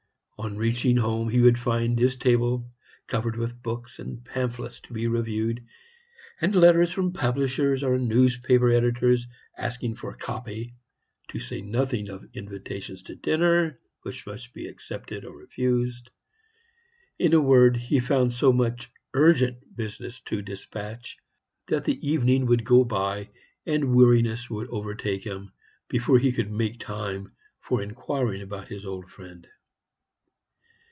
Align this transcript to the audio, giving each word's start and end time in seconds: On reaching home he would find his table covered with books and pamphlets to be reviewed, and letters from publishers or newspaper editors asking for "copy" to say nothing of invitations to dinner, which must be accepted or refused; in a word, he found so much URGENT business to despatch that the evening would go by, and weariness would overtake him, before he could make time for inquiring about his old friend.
On 0.43 0.57
reaching 0.57 0.97
home 0.97 1.29
he 1.29 1.39
would 1.39 1.59
find 1.59 1.99
his 1.99 2.15
table 2.17 2.67
covered 3.05 3.35
with 3.35 3.61
books 3.61 3.99
and 3.99 4.25
pamphlets 4.25 4.79
to 4.81 4.91
be 4.91 5.05
reviewed, 5.05 5.63
and 6.41 6.55
letters 6.55 6.91
from 6.91 7.13
publishers 7.13 7.83
or 7.83 7.99
newspaper 7.99 8.71
editors 8.71 9.27
asking 9.55 9.97
for 9.97 10.15
"copy" 10.15 10.73
to 11.27 11.39
say 11.39 11.61
nothing 11.61 12.09
of 12.09 12.27
invitations 12.33 13.03
to 13.03 13.15
dinner, 13.15 13.77
which 14.01 14.25
must 14.25 14.51
be 14.51 14.65
accepted 14.65 15.25
or 15.25 15.37
refused; 15.37 16.09
in 17.19 17.33
a 17.35 17.39
word, 17.39 17.77
he 17.77 17.99
found 17.99 18.33
so 18.33 18.51
much 18.51 18.91
URGENT 19.13 19.75
business 19.77 20.21
to 20.21 20.41
despatch 20.41 21.19
that 21.67 21.83
the 21.83 22.03
evening 22.09 22.47
would 22.47 22.65
go 22.65 22.83
by, 22.83 23.29
and 23.67 23.93
weariness 23.93 24.49
would 24.49 24.67
overtake 24.71 25.23
him, 25.23 25.51
before 25.87 26.17
he 26.17 26.31
could 26.31 26.49
make 26.49 26.79
time 26.79 27.31
for 27.59 27.79
inquiring 27.79 28.41
about 28.41 28.69
his 28.69 28.87
old 28.87 29.07
friend. 29.07 29.47